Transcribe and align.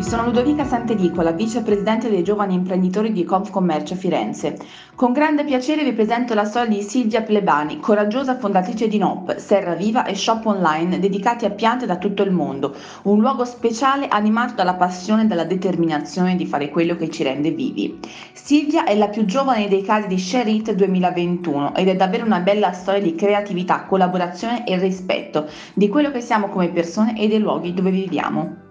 tutti, 0.00 0.02
sono 0.02 0.24
Ludovica 0.24 0.64
Santedicola, 0.64 1.32
vicepresidente 1.32 2.08
dei 2.08 2.24
giovani 2.24 2.54
imprenditori 2.54 3.12
di 3.12 3.24
Confcommercio 3.24 3.94
Firenze. 3.94 4.56
Con 4.94 5.12
grande 5.12 5.44
piacere 5.44 5.84
vi 5.84 5.92
presento 5.92 6.34
la 6.34 6.44
storia 6.44 6.76
di 6.76 6.82
Silvia 6.82 7.22
Plebani, 7.22 7.78
coraggiosa 7.78 8.38
fondatrice 8.38 8.88
di 8.88 8.98
NOP, 8.98 9.36
Serra 9.36 9.74
Viva 9.74 10.04
e 10.04 10.14
shop 10.14 10.46
online 10.46 10.98
dedicati 10.98 11.44
a 11.44 11.50
piante 11.50 11.86
da 11.86 11.96
tutto 11.96 12.22
il 12.22 12.30
mondo, 12.30 12.74
un 13.02 13.20
luogo 13.20 13.44
speciale 13.44 14.08
animato 14.08 14.54
dalla 14.54 14.74
passione 14.74 15.22
e 15.22 15.26
dalla 15.26 15.44
determinazione 15.44 16.36
di 16.36 16.46
fare 16.46 16.70
quello 16.70 16.96
che 16.96 17.10
ci 17.10 17.22
rende 17.22 17.50
vivi. 17.50 17.98
Silvia 18.32 18.84
è 18.84 18.96
la 18.96 19.08
più 19.08 19.24
giovane 19.24 19.68
dei 19.68 19.82
casi 19.82 20.08
di 20.08 20.18
Share 20.18 20.50
It 20.50 20.72
2021 20.72 21.74
ed 21.74 21.88
è 21.88 21.96
davvero 21.96 22.24
una 22.24 22.40
bella 22.40 22.72
storia 22.72 23.02
di 23.02 23.14
creatività, 23.14 23.84
collaborazione 23.84 24.66
e 24.66 24.78
rispetto 24.78 25.48
di 25.74 25.88
quello 25.88 26.10
che 26.10 26.20
siamo 26.20 26.48
come 26.48 26.70
persone 26.70 27.18
e 27.18 27.28
dei 27.28 27.38
luoghi 27.38 27.74
dove 27.74 27.90
viviamo. 27.90 28.68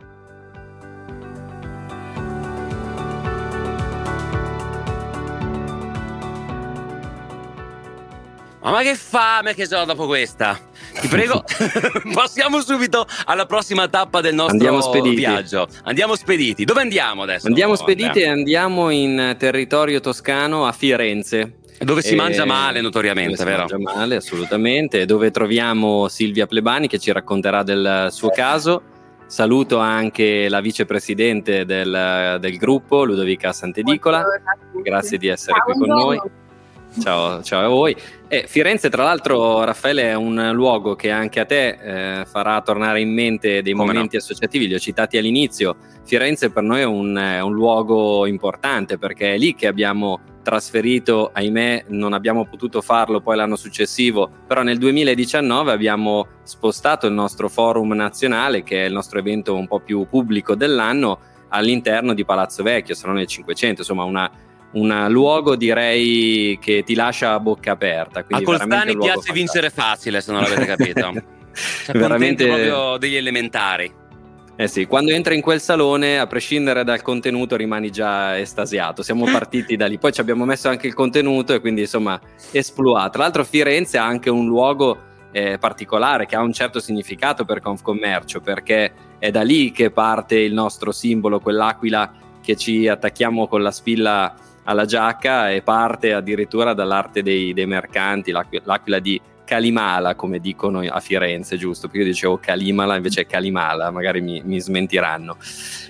Ma 8.71 8.81
che 8.81 8.95
fame 8.95 9.53
che 9.53 9.67
ho 9.75 9.85
dopo 9.85 10.05
questa! 10.05 10.59
Ti 10.99 11.07
prego, 11.07 11.43
passiamo 12.13 12.61
subito 12.61 13.05
alla 13.25 13.45
prossima 13.45 13.87
tappa 13.87 14.21
del 14.21 14.33
nostro 14.35 14.53
andiamo 14.53 15.11
viaggio. 15.13 15.67
Andiamo 15.83 16.15
spediti. 16.15 16.65
Dove 16.65 16.81
andiamo 16.81 17.23
adesso? 17.23 17.47
Andiamo 17.47 17.75
spediti 17.75 18.21
e 18.21 18.27
andiamo 18.27 18.89
in 18.89 19.35
territorio 19.37 19.99
toscano 19.99 20.65
a 20.65 20.71
Firenze. 20.71 21.59
Dove 21.79 22.01
si 22.01 22.13
e... 22.13 22.15
mangia 22.15 22.45
male 22.45 22.81
notoriamente, 22.81 23.37
dove 23.37 23.49
vero? 23.49 23.67
Si 23.67 23.75
mangia 23.75 23.97
male, 23.97 24.15
assolutamente. 24.17 25.05
Dove 25.05 25.31
troviamo 25.31 26.07
Silvia 26.07 26.45
Plebani 26.45 26.87
che 26.87 26.99
ci 26.99 27.11
racconterà 27.11 27.63
del 27.63 28.07
suo 28.11 28.29
caso. 28.29 28.81
Saluto 29.27 29.77
anche 29.77 30.49
la 30.49 30.59
vicepresidente 30.59 31.63
del, 31.63 32.37
del 32.39 32.57
gruppo, 32.57 33.03
Ludovica 33.03 33.53
Santedicola. 33.53 34.23
Grazie 34.81 35.17
di 35.17 35.27
essere 35.27 35.59
qui 35.61 35.73
con 35.73 35.87
noi. 35.87 36.19
Ciao, 36.97 37.43
ciao 37.43 37.65
a 37.65 37.67
voi. 37.67 37.95
Eh, 38.27 38.45
Firenze, 38.47 38.89
tra 38.89 39.03
l'altro, 39.03 39.63
Raffaele, 39.63 40.09
è 40.09 40.15
un 40.15 40.51
luogo 40.53 40.95
che 40.95 41.11
anche 41.11 41.39
a 41.39 41.45
te 41.45 41.67
eh, 42.21 42.25
farà 42.25 42.59
tornare 42.61 42.99
in 42.99 43.13
mente 43.13 43.61
dei 43.61 43.73
Come 43.73 43.85
momenti 43.85 44.15
no? 44.15 44.21
associativi, 44.21 44.67
li 44.67 44.73
ho 44.73 44.79
citati 44.79 45.17
all'inizio. 45.17 45.75
Firenze 46.03 46.49
per 46.49 46.63
noi 46.63 46.81
è 46.81 46.85
un, 46.85 47.15
è 47.15 47.41
un, 47.41 47.53
luogo 47.53 48.25
importante 48.25 48.97
perché 48.97 49.35
è 49.35 49.37
lì 49.37 49.53
che 49.53 49.67
abbiamo 49.67 50.19
trasferito, 50.41 51.29
ahimè 51.31 51.85
non 51.89 52.13
abbiamo 52.13 52.45
potuto 52.45 52.81
farlo 52.81 53.21
poi 53.21 53.35
l'anno 53.35 53.55
successivo, 53.55 54.29
però 54.47 54.63
nel 54.63 54.79
2019 54.79 55.71
abbiamo 55.71 56.27
spostato 56.43 57.05
il 57.05 57.13
nostro 57.13 57.49
forum 57.49 57.93
nazionale, 57.93 58.63
che 58.63 58.83
è 58.83 58.87
il 58.87 58.93
nostro 58.93 59.19
evento 59.19 59.55
un 59.55 59.67
po' 59.67 59.79
più 59.79 60.07
pubblico 60.09 60.55
dell'anno, 60.55 61.19
all'interno 61.49 62.13
di 62.13 62.25
Palazzo 62.25 62.63
Vecchio, 62.63 62.95
Salone 62.95 63.25
500, 63.25 63.81
insomma 63.81 64.03
una 64.03 64.29
un 64.71 65.07
luogo 65.09 65.55
direi 65.55 66.57
che 66.61 66.83
ti 66.83 66.93
lascia 66.93 67.33
a 67.33 67.39
bocca 67.39 67.71
aperta. 67.71 68.25
A 68.29 68.41
Colstani 68.41 68.93
piace 68.93 69.07
fantastico. 69.07 69.33
vincere 69.33 69.69
facile, 69.69 70.21
se 70.21 70.31
non 70.31 70.41
l'avete 70.41 70.65
capito. 70.65 71.13
Cioè, 71.83 71.97
veramente 71.97 72.45
proprio 72.45 72.97
degli 72.97 73.15
elementari. 73.15 73.91
Eh 74.55 74.67
sì, 74.67 74.85
quando 74.85 75.11
entri 75.11 75.35
in 75.35 75.41
quel 75.41 75.59
salone, 75.59 76.19
a 76.19 76.27
prescindere 76.27 76.83
dal 76.83 77.01
contenuto, 77.01 77.55
rimani 77.55 77.89
già 77.89 78.37
estasiato. 78.37 79.03
Siamo 79.03 79.25
partiti 79.25 79.75
da 79.75 79.87
lì, 79.87 79.97
poi 79.97 80.11
ci 80.11 80.21
abbiamo 80.21 80.45
messo 80.45 80.69
anche 80.69 80.87
il 80.87 80.93
contenuto 80.93 81.53
e 81.53 81.59
quindi 81.59 81.81
insomma 81.81 82.19
esploa. 82.51 83.09
Tra 83.09 83.23
l'altro 83.23 83.43
Firenze 83.43 83.97
ha 83.97 84.05
anche 84.05 84.29
un 84.29 84.47
luogo 84.47 84.97
eh, 85.31 85.57
particolare 85.57 86.25
che 86.25 86.35
ha 86.35 86.41
un 86.41 86.51
certo 86.53 86.79
significato 86.79 87.45
per 87.45 87.61
Confcommercio, 87.61 88.41
perché 88.41 88.93
è 89.17 89.31
da 89.31 89.43
lì 89.43 89.71
che 89.71 89.91
parte 89.91 90.37
il 90.37 90.53
nostro 90.53 90.91
simbolo, 90.91 91.39
quell'aquila 91.39 92.11
che 92.41 92.55
ci 92.55 92.87
attacchiamo 92.87 93.47
con 93.47 93.61
la 93.61 93.71
spilla 93.71 94.35
alla 94.63 94.85
giacca 94.85 95.51
e 95.51 95.61
parte 95.61 96.13
addirittura 96.13 96.73
dall'arte 96.73 97.21
dei, 97.23 97.53
dei 97.53 97.65
mercanti, 97.65 98.31
l'aquila, 98.31 98.63
l'aquila 98.65 98.99
di 98.99 99.19
Calimala, 99.49 100.13
come 100.13 100.39
dicono 100.39 100.81
a 100.87 100.99
Firenze, 100.99 101.57
giusto? 101.57 101.87
Perché 101.87 102.03
io 102.03 102.11
dicevo 102.11 102.37
Calimala, 102.37 102.95
invece 102.95 103.21
è 103.21 103.25
Calimala, 103.25 103.89
magari 103.89 104.21
mi, 104.21 104.43
mi 104.45 104.59
smentiranno. 104.59 105.37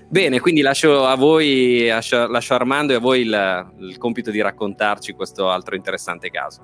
Bene, 0.07 0.39
quindi 0.39 0.61
lascio 0.61 1.05
a 1.05 1.15
voi, 1.15 1.87
lascio, 1.87 2.25
lascio 2.27 2.53
Armando 2.53 2.93
e 2.93 2.95
a 2.95 2.99
voi 2.99 3.21
il, 3.21 3.71
il 3.79 3.97
compito 3.97 4.31
di 4.31 4.39
raccontarci 4.39 5.11
questo 5.11 5.49
altro 5.49 5.75
interessante 5.75 6.31
caso. 6.31 6.61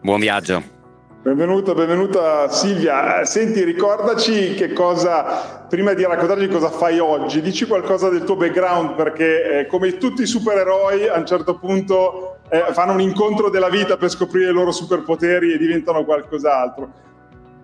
Buon 0.00 0.20
viaggio. 0.20 0.77
Benvenuta, 1.20 1.74
benvenuta 1.74 2.48
Silvia. 2.48 3.20
Eh, 3.20 3.26
senti, 3.26 3.64
ricordaci 3.64 4.54
che 4.54 4.72
cosa, 4.72 5.66
prima 5.68 5.92
di 5.92 6.04
raccontarci 6.04 6.46
cosa 6.46 6.70
fai 6.70 7.00
oggi, 7.00 7.40
dici 7.40 7.66
qualcosa 7.66 8.08
del 8.08 8.22
tuo 8.22 8.36
background 8.36 8.94
perché 8.94 9.58
eh, 9.58 9.66
come 9.66 9.98
tutti 9.98 10.22
i 10.22 10.26
supereroi 10.26 11.08
a 11.08 11.18
un 11.18 11.26
certo 11.26 11.58
punto 11.58 12.38
eh, 12.48 12.66
fanno 12.70 12.92
un 12.92 13.00
incontro 13.00 13.50
della 13.50 13.68
vita 13.68 13.96
per 13.96 14.10
scoprire 14.10 14.50
i 14.50 14.52
loro 14.52 14.70
superpoteri 14.70 15.52
e 15.52 15.58
diventano 15.58 16.04
qualcos'altro. 16.04 16.88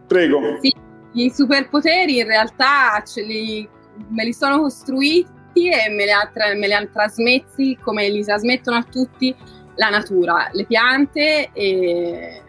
Prego. 0.08 0.58
Sì, 0.60 0.74
i 1.12 1.30
superpoteri 1.30 2.18
in 2.18 2.26
realtà 2.26 3.00
li, 3.24 3.68
me 4.08 4.24
li 4.24 4.32
sono 4.32 4.58
costruiti 4.58 5.68
e 5.68 5.90
me 5.90 6.06
li, 6.06 6.10
ha, 6.10 6.28
me 6.56 6.66
li 6.66 6.72
hanno 6.72 6.90
trasmessi 6.92 7.78
come 7.80 8.08
li 8.08 8.24
trasmettono 8.24 8.78
a 8.78 8.82
tutti 8.82 9.34
la 9.76 9.90
natura, 9.90 10.48
le 10.52 10.64
piante 10.66 11.50
e 11.52 12.42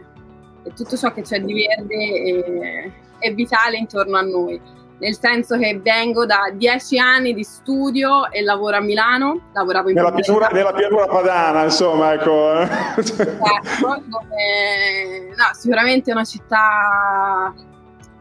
tutto 0.73 0.97
ciò 0.97 1.11
che 1.11 1.21
c'è 1.21 1.41
di 1.41 1.53
verde 1.53 2.91
è, 3.19 3.27
è 3.27 3.33
vitale 3.33 3.77
intorno 3.77 4.17
a 4.17 4.21
noi 4.21 4.59
nel 4.97 5.17
senso 5.19 5.57
che 5.57 5.79
vengo 5.83 6.25
da 6.25 6.51
dieci 6.53 6.97
anni 6.97 7.33
di 7.33 7.43
studio 7.43 8.31
e 8.31 8.41
lavoro 8.41 8.77
a 8.77 8.81
Milano, 8.81 9.49
lavoravo 9.53 9.89
in 9.89 9.95
nella 9.95 10.13
pianura, 10.13 10.47
nella 10.47 10.73
pianura 10.73 11.05
padana, 11.07 11.63
insomma, 11.63 12.13
ecco. 12.13 12.59
Ecco, 12.61 14.01
dove, 14.05 15.27
no, 15.35 15.49
sicuramente 15.53 16.11
è 16.11 16.13
una 16.13 16.23
città 16.23 17.53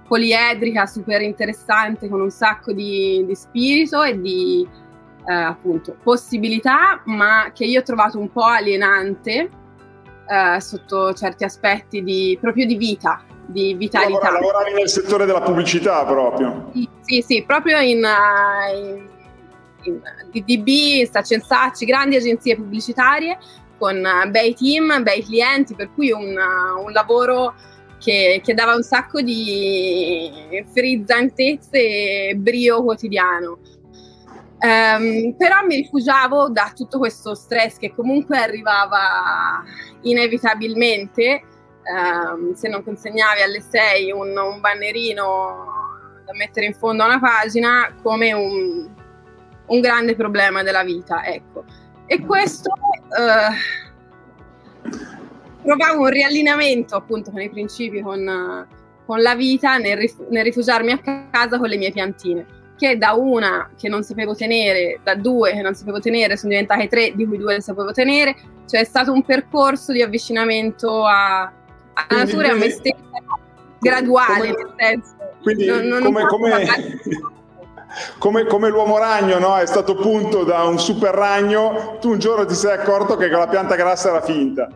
poliedrica, 0.06 0.86
super 0.86 1.22
interessante, 1.22 2.08
con 2.08 2.20
un 2.20 2.30
sacco 2.30 2.72
di, 2.72 3.24
di 3.24 3.34
spirito 3.36 4.02
e 4.02 4.20
di 4.20 4.66
eh, 5.26 5.32
appunto 5.32 5.96
possibilità, 6.02 7.00
ma 7.04 7.52
che 7.54 7.64
io 7.64 7.80
ho 7.80 7.84
trovato 7.84 8.18
un 8.18 8.30
po' 8.32 8.44
alienante 8.44 9.48
eh, 10.26 10.60
sotto 10.60 11.12
certi 11.12 11.44
aspetti 11.44 12.02
di, 12.02 12.36
proprio 12.40 12.66
di 12.66 12.76
vita, 12.76 13.22
di 13.46 13.74
vitalità. 13.74 14.30
Lavora, 14.30 14.40
lavoravi 14.40 14.72
nel 14.74 14.88
settore 14.88 15.26
della 15.26 15.42
pubblicità 15.42 16.04
proprio? 16.04 16.70
Sì, 16.72 16.88
sì, 17.00 17.22
sì 17.22 17.44
proprio 17.44 17.78
in, 17.80 18.02
uh, 18.02 18.76
in, 18.76 19.08
in 19.82 20.00
DDB, 20.30 21.08
Sacci 21.10 21.84
grandi 21.84 22.16
agenzie 22.16 22.56
pubblicitarie 22.56 23.38
con 23.78 23.96
uh, 23.96 24.30
bei 24.30 24.54
team, 24.54 25.02
bei 25.02 25.22
clienti, 25.22 25.74
per 25.74 25.90
cui 25.94 26.10
un, 26.10 26.34
uh, 26.36 26.82
un 26.82 26.92
lavoro 26.92 27.54
che, 27.98 28.40
che, 28.44 28.54
dava 28.54 28.74
un 28.74 28.82
sacco 28.82 29.20
di 29.20 30.30
frizzantezze 30.72 32.30
e 32.30 32.34
brio 32.36 32.82
quotidiano. 32.82 33.58
Um, 34.64 35.34
però 35.36 35.62
mi 35.66 35.76
rifugiavo 35.76 36.48
da 36.48 36.72
tutto 36.74 36.96
questo 36.96 37.34
stress 37.34 37.76
che 37.76 37.92
comunque 37.94 38.38
arrivava 38.38 39.62
inevitabilmente. 40.02 41.42
Um, 41.84 42.54
se 42.54 42.70
non 42.70 42.82
consegnavi 42.82 43.42
alle 43.42 43.60
6 43.60 44.10
un, 44.10 44.34
un, 44.34 44.58
bannerino 44.60 45.66
da 46.24 46.32
mettere 46.32 46.64
in 46.64 46.72
fondo 46.72 47.02
a 47.02 47.06
una 47.06 47.20
pagina 47.20 47.94
come 48.02 48.32
un, 48.32 48.88
un 49.66 49.80
grande 49.80 50.16
problema 50.16 50.62
della 50.62 50.82
vita, 50.82 51.22
ecco. 51.26 51.64
E 52.06 52.20
questo 52.24 52.72
uh, 52.72 53.52
provavo 55.62 56.04
un 56.04 56.08
riallineamento 56.08 56.96
appunto 56.96 57.30
con 57.30 57.42
i 57.42 57.50
principi, 57.50 58.00
con, 58.00 58.66
con 59.04 59.20
la 59.20 59.34
vita 59.34 59.76
nel, 59.76 59.98
rif- 59.98 60.26
nel 60.30 60.44
rifugiarmi 60.44 60.92
a 60.92 61.28
casa 61.30 61.58
con 61.58 61.68
le 61.68 61.76
mie 61.76 61.92
piantine 61.92 62.62
che 62.88 62.98
da 62.98 63.12
una 63.12 63.70
che 63.76 63.88
non 63.88 64.02
sapevo 64.02 64.34
tenere, 64.34 65.00
da 65.02 65.14
due 65.14 65.52
che 65.52 65.62
non 65.62 65.74
sapevo 65.74 66.00
tenere, 66.00 66.36
sono 66.36 66.52
diventate 66.52 66.88
tre, 66.88 67.12
di 67.14 67.26
cui 67.26 67.38
due 67.38 67.54
le 67.54 67.60
sapevo 67.60 67.92
tenere. 67.92 68.36
Cioè 68.66 68.80
è 68.80 68.84
stato 68.84 69.12
un 69.12 69.22
percorso 69.22 69.92
di 69.92 70.02
avvicinamento 70.02 71.04
a, 71.04 71.42
alla 71.94 72.24
natura 72.24 72.48
e 72.48 72.50
a 72.50 72.54
me 72.54 72.70
stessa 72.70 72.96
graduale, 73.78 74.54
come, 74.54 74.64
nel 74.64 74.74
senso. 74.76 75.12
Quindi 75.42 75.66
non, 75.66 75.82
non 75.84 76.02
come, 76.02 76.26
come, 76.26 76.66
come, 78.18 78.44
come, 78.46 78.68
l'uomo 78.68 78.98
ragno 78.98 79.38
no? 79.38 79.56
è 79.56 79.66
stato 79.66 79.94
punto 79.94 80.44
da 80.44 80.64
un 80.64 80.78
super 80.78 81.14
ragno, 81.14 81.98
tu 82.00 82.10
un 82.10 82.18
giorno 82.18 82.46
ti 82.46 82.54
sei 82.54 82.72
accorto 82.72 83.16
che 83.16 83.28
quella 83.28 83.48
pianta 83.48 83.74
grassa 83.74 84.08
era 84.08 84.22
finta 84.22 84.68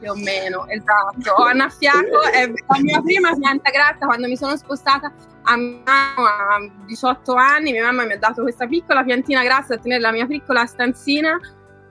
più 0.00 0.10
o 0.10 0.14
meno, 0.16 0.66
esatto. 0.66 1.32
Ho 1.36 1.44
annaffiato, 1.44 2.22
è 2.32 2.48
la 2.48 2.80
mia 2.80 3.00
prima 3.02 3.34
pianta 3.34 3.70
grassa 3.70 4.06
quando 4.06 4.26
mi 4.26 4.36
sono 4.36 4.56
spostata 4.56 5.12
a 5.42 5.56
Milano 5.56 6.24
a 6.26 6.70
18 6.86 7.34
anni, 7.34 7.72
mia 7.72 7.84
mamma 7.84 8.04
mi 8.04 8.14
ha 8.14 8.18
dato 8.18 8.42
questa 8.42 8.66
piccola 8.66 9.04
piantina 9.04 9.42
grassa 9.42 9.74
a 9.74 9.78
tenere 9.78 10.00
la 10.00 10.12
mia 10.12 10.26
piccola 10.26 10.66
stanzina 10.66 11.38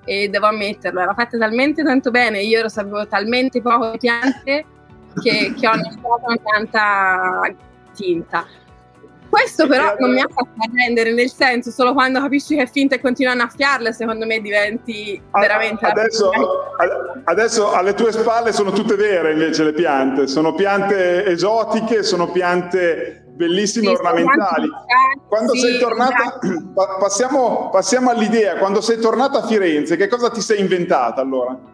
e 0.04 0.28
devo 0.30 0.48
ammetterlo, 0.48 1.00
era 1.00 1.14
fatta 1.14 1.38
talmente 1.38 1.84
tanto 1.84 2.10
bene, 2.10 2.42
io 2.42 2.60
ero 2.60 2.70
sapevo 2.70 3.08
talmente 3.08 3.62
poco 3.62 3.92
di 3.92 3.98
piante 4.00 4.66
che, 5.22 5.54
che 5.58 5.68
ho 5.68 5.72
annaffiato 5.72 6.24
una 6.26 6.38
pianta 6.38 7.56
tinta. 7.94 8.46
Questo 9.30 9.68
però 9.68 9.96
non 10.00 10.12
mi 10.12 10.22
ha 10.22 10.28
fatto 10.28 10.50
arrendere, 10.58 11.14
nel 11.14 11.32
senso, 11.32 11.70
solo 11.72 11.94
quando 11.94 12.20
capisci 12.20 12.56
che 12.56 12.64
è 12.64 12.68
finta 12.68 12.96
e 12.96 13.02
continui 13.02 13.32
a 13.32 13.36
annaffiarle, 13.36 13.94
secondo 13.94 14.26
me 14.26 14.40
diventi 14.42 15.22
veramente... 15.32 15.86
Adesso, 15.86 16.32
adesso, 17.26 17.72
alle 17.72 17.94
tue 17.94 18.12
spalle 18.12 18.52
sono 18.52 18.72
tutte 18.72 18.96
vere 18.96 19.32
invece 19.32 19.64
le 19.64 19.74
piante, 19.74 20.28
sono 20.28 20.54
piante 20.54 21.26
esotiche, 21.26 22.04
sono 22.04 22.32
piante 22.32 23.26
bellissime 23.40 23.88
sì, 23.88 23.94
ornamentali. 23.94 24.70
Quando 25.28 25.54
sì, 25.54 25.60
sei 25.60 25.80
tornata, 25.80 26.40
esatto. 26.42 26.98
passiamo, 27.00 27.70
passiamo 27.72 28.10
all'idea, 28.10 28.58
quando 28.58 28.82
sei 28.82 29.00
tornata 29.00 29.40
a 29.40 29.48
Firenze, 29.48 29.96
che 29.96 30.08
cosa 30.08 30.30
ti 30.30 30.42
sei 30.42 30.60
inventata 30.60 31.22
allora? 31.22 31.69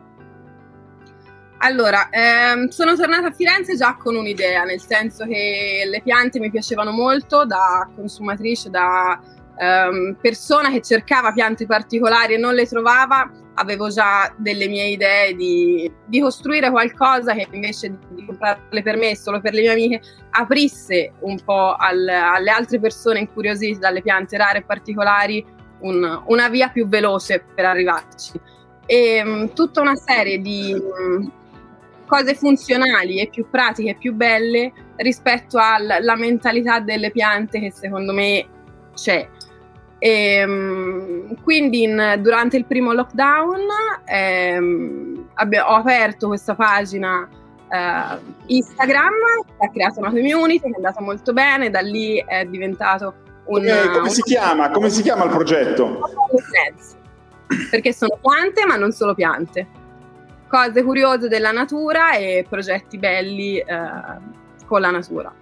Allora, 1.59 2.09
ehm, 2.09 2.67
sono 2.67 2.95
tornata 2.95 3.27
a 3.27 3.31
Firenze 3.31 3.75
già 3.75 3.95
con 3.95 4.15
un'idea, 4.15 4.63
nel 4.63 4.81
senso 4.81 5.25
che 5.25 5.87
le 5.89 6.01
piante 6.01 6.39
mi 6.39 6.51
piacevano 6.51 6.91
molto 6.91 7.45
da 7.45 7.89
consumatrice, 7.95 8.69
da 8.69 9.19
ehm, 9.57 10.17
persona 10.21 10.69
che 10.69 10.81
cercava 10.81 11.31
piante 11.31 11.65
particolari 11.65 12.33
e 12.33 12.37
non 12.37 12.53
le 12.53 12.67
trovava, 12.67 13.31
avevo 13.55 13.89
già 13.89 14.33
delle 14.37 14.67
mie 14.67 14.87
idee 14.87 15.33
di, 15.33 15.91
di 16.05 16.19
costruire 16.19 16.69
qualcosa 16.69 17.33
che 17.33 17.47
invece 17.51 17.97
di 18.09 18.25
comprarle 18.25 18.83
per 18.83 18.97
me, 18.97 19.15
solo 19.15 19.39
per 19.39 19.53
le 19.53 19.61
mie 19.61 19.71
amiche, 19.71 20.01
aprisse 20.31 21.13
un 21.21 21.39
po' 21.43 21.73
al, 21.73 22.07
alle 22.07 22.49
altre 22.49 22.79
persone 22.79 23.19
incuriosite 23.19 23.79
dalle 23.79 24.01
piante 24.01 24.37
rare 24.37 24.59
e 24.59 24.63
particolari 24.63 25.43
un, 25.79 26.23
una 26.25 26.49
via 26.49 26.67
più 26.69 26.87
veloce 26.87 27.43
per 27.55 27.65
arrivarci. 27.65 28.33
E 28.85 29.23
um, 29.25 29.53
tutta 29.53 29.81
una 29.81 29.95
serie 29.95 30.39
di... 30.39 30.73
Um, 30.73 31.31
cose 32.05 32.35
funzionali 32.35 33.19
e 33.19 33.27
più 33.27 33.47
pratiche 33.49 33.91
e 33.91 33.95
più 33.95 34.13
belle 34.13 34.71
rispetto 34.97 35.57
alla 35.59 36.15
mentalità 36.15 36.79
delle 36.79 37.11
piante 37.11 37.59
che 37.59 37.71
secondo 37.71 38.13
me 38.13 38.45
c'è. 38.93 39.27
E, 39.97 40.09
ehm, 40.09 41.41
quindi 41.41 41.83
in, 41.83 42.19
durante 42.21 42.57
il 42.57 42.65
primo 42.65 42.93
lockdown 42.93 43.61
ehm, 44.05 45.29
abbia, 45.35 45.71
ho 45.71 45.75
aperto 45.75 46.27
questa 46.27 46.55
pagina 46.55 47.27
eh, 47.69 48.19
Instagram, 48.47 49.13
ha 49.57 49.69
creato 49.71 49.99
una 49.99 50.09
community 50.09 50.59
che 50.59 50.69
è 50.69 50.75
andata 50.75 51.01
molto 51.01 51.33
bene, 51.33 51.69
da 51.69 51.79
lì 51.79 52.23
è 52.25 52.45
diventato 52.45 53.15
un... 53.45 53.61
Come, 53.61 53.89
come, 53.89 54.09
si, 54.09 54.21
chiama? 54.21 54.69
come 54.69 54.89
si 54.89 55.01
chiama 55.01 55.25
il 55.25 55.31
progetto? 55.31 55.99
Perché 57.69 57.93
sono 57.93 58.17
piante 58.21 58.65
ma 58.65 58.75
non 58.75 58.91
solo 58.91 59.13
piante 59.13 59.83
cose 60.55 60.83
curiose 60.83 61.27
della 61.27 61.51
natura 61.51 62.15
e 62.15 62.45
progetti 62.47 62.97
belli 62.97 63.57
eh, 63.57 63.65
con 64.65 64.79
la 64.79 64.91
natura. 64.91 65.33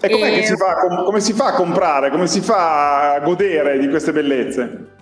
E, 0.00 0.38
e... 0.38 0.44
Si 0.44 0.56
fa, 0.56 0.76
come 1.04 1.20
si 1.20 1.32
fa 1.32 1.46
a 1.46 1.52
comprare, 1.54 2.10
come 2.10 2.26
si 2.26 2.40
fa 2.40 3.14
a 3.14 3.20
godere 3.20 3.78
di 3.78 3.88
queste 3.88 4.12
bellezze? 4.12 4.92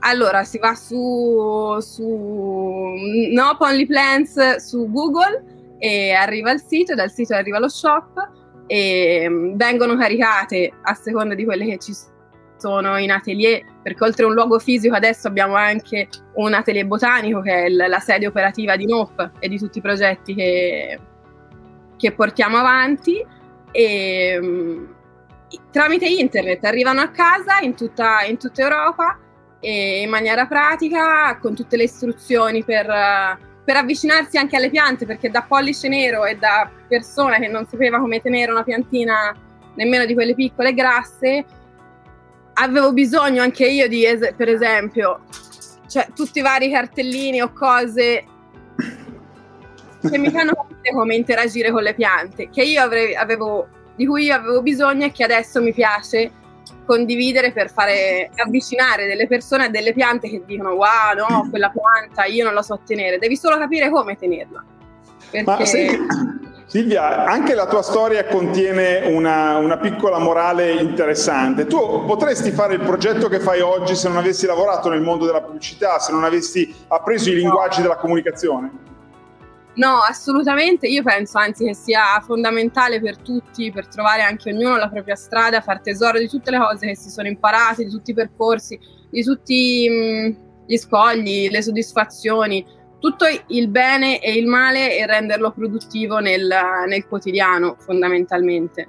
Allora, 0.00 0.44
si 0.44 0.58
va 0.58 0.74
su, 0.74 1.76
su 1.80 2.94
Nope 3.34 3.64
Only 3.64 3.86
Plants 3.86 4.56
su 4.56 4.90
Google 4.90 5.74
e 5.78 6.12
arriva 6.12 6.50
al 6.50 6.62
sito, 6.62 6.94
dal 6.94 7.10
sito 7.10 7.34
arriva 7.34 7.58
lo 7.58 7.68
shop 7.68 8.30
e 8.66 9.26
mm, 9.28 9.56
vengono 9.56 9.96
caricate 9.96 10.72
a 10.82 10.94
seconda 10.94 11.34
di 11.34 11.44
quelle 11.44 11.66
che 11.66 11.78
ci 11.78 11.92
sono 12.56 12.96
in 12.98 13.10
atelier, 13.10 13.62
perché 13.82 14.04
oltre 14.04 14.24
a 14.24 14.28
un 14.28 14.34
luogo 14.34 14.58
fisico 14.58 14.94
adesso 14.94 15.28
abbiamo 15.28 15.54
anche 15.54 16.08
un 16.34 16.52
atelier 16.52 16.86
botanico 16.86 17.40
che 17.40 17.64
è 17.64 17.68
la 17.68 17.98
sede 17.98 18.26
operativa 18.26 18.76
di 18.76 18.86
NOP 18.86 19.30
e 19.38 19.48
di 19.48 19.58
tutti 19.58 19.78
i 19.78 19.82
progetti 19.82 20.34
che, 20.34 20.98
che 21.96 22.12
portiamo 22.12 22.58
avanti. 22.58 23.24
E, 23.72 24.38
mm, 24.40 24.84
tramite 25.70 26.06
internet 26.06 26.64
arrivano 26.64 27.00
a 27.00 27.08
casa 27.08 27.58
in 27.60 27.74
tutta, 27.74 28.22
in 28.24 28.36
tutta 28.36 28.62
Europa 28.62 29.18
e 29.60 30.02
in 30.02 30.10
maniera 30.10 30.46
pratica 30.46 31.36
con 31.38 31.54
tutte 31.54 31.76
le 31.76 31.84
istruzioni 31.84 32.64
per, 32.64 32.86
per, 33.64 33.76
avvicinarsi 33.76 34.38
anche 34.38 34.56
alle 34.56 34.70
piante 34.70 35.06
perché 35.06 35.30
da 35.30 35.42
pollice 35.42 35.88
nero 35.88 36.24
e 36.24 36.36
da 36.36 36.70
persona 36.88 37.38
che 37.38 37.48
non 37.48 37.66
sapeva 37.66 37.98
come 37.98 38.20
tenere 38.20 38.50
una 38.50 38.62
piantina 38.62 39.34
nemmeno 39.74 40.06
di 40.06 40.14
quelle 40.14 40.34
piccole 40.34 40.70
e 40.70 40.74
grasse 40.74 41.44
avevo 42.54 42.92
bisogno 42.92 43.42
anche 43.42 43.66
io 43.66 43.88
di, 43.88 44.04
es- 44.04 44.34
per 44.36 44.48
esempio, 44.48 45.20
cioè 45.88 46.08
tutti 46.14 46.38
i 46.38 46.42
vari 46.42 46.70
cartellini 46.70 47.40
o 47.40 47.52
cose 47.52 48.24
che 50.08 50.18
mi 50.18 50.30
fanno 50.30 50.54
capire 50.54 50.94
come 50.94 51.14
interagire 51.14 51.70
con 51.70 51.82
le 51.82 51.94
piante, 51.94 52.48
che 52.48 52.62
io 52.62 52.82
avrei, 52.82 53.14
avevo, 53.14 53.68
di 53.96 54.06
cui 54.06 54.24
io 54.24 54.34
avevo 54.34 54.62
bisogno 54.62 55.06
e 55.06 55.12
che 55.12 55.24
adesso 55.24 55.60
mi 55.60 55.72
piace 55.72 56.32
condividere 56.86 57.52
per 57.52 57.70
fare 57.70 58.30
avvicinare 58.34 59.06
delle 59.06 59.26
persone 59.26 59.66
a 59.66 59.68
delle 59.68 59.92
piante 59.92 60.28
che 60.28 60.42
dicono 60.44 60.70
wow 60.70 61.14
no 61.16 61.46
quella 61.48 61.70
pianta 61.70 62.24
io 62.24 62.44
non 62.44 62.54
la 62.54 62.62
so 62.62 62.80
tenere 62.84 63.18
devi 63.18 63.36
solo 63.36 63.58
capire 63.58 63.90
come 63.90 64.16
tenerla. 64.16 64.64
Perché... 65.30 65.50
Ma 65.50 65.64
senti, 65.64 66.39
Silvia, 66.70 67.24
anche 67.24 67.56
la 67.56 67.66
tua 67.66 67.82
storia 67.82 68.24
contiene 68.26 69.00
una, 69.12 69.56
una, 69.56 69.76
piccola 69.76 70.20
morale 70.20 70.70
interessante. 70.74 71.66
Tu 71.66 72.04
potresti 72.06 72.52
fare 72.52 72.74
il 72.74 72.80
progetto 72.80 73.26
che 73.26 73.40
fai 73.40 73.60
oggi 73.60 73.96
se 73.96 74.06
non 74.06 74.18
avessi 74.18 74.46
lavorato 74.46 74.88
nel 74.88 75.00
mondo 75.00 75.26
della 75.26 75.42
pubblicità, 75.42 75.98
se 75.98 76.12
non 76.12 76.22
avessi 76.22 76.72
appreso 76.86 77.28
i 77.28 77.34
linguaggi 77.34 77.82
della 77.82 77.96
comunicazione? 77.96 78.70
No, 79.74 79.96
assolutamente. 80.08 80.86
Io 80.86 81.02
penso 81.02 81.38
anzi 81.38 81.64
che 81.64 81.74
sia 81.74 82.22
fondamentale 82.24 83.00
per 83.00 83.18
tutti, 83.18 83.72
per 83.72 83.88
trovare 83.88 84.22
anche 84.22 84.52
ognuno 84.52 84.76
la 84.76 84.88
propria 84.88 85.16
strada, 85.16 85.60
far 85.60 85.80
tesoro 85.80 86.20
di 86.20 86.28
tutte 86.28 86.52
le 86.52 86.58
cose 86.58 86.86
che 86.86 86.96
si 86.96 87.10
sono 87.10 87.26
imparate, 87.26 87.82
di 87.82 87.90
tutti 87.90 88.12
i 88.12 88.14
percorsi, 88.14 88.78
di 89.10 89.24
tutti 89.24 89.88
mh, 89.88 90.64
gli 90.66 90.76
scogli, 90.76 91.50
le 91.50 91.62
soddisfazioni 91.62 92.64
tutto 93.00 93.24
il 93.46 93.68
bene 93.68 94.20
e 94.20 94.34
il 94.34 94.46
male 94.46 94.96
e 94.96 95.06
renderlo 95.06 95.50
produttivo 95.50 96.18
nel, 96.18 96.48
nel 96.86 97.06
quotidiano 97.08 97.76
fondamentalmente. 97.78 98.86